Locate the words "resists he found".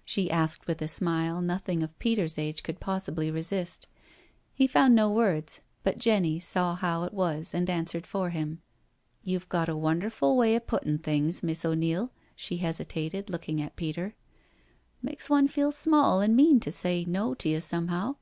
3.30-4.94